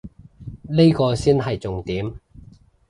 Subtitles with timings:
[0.63, 2.15] 呢個先係重點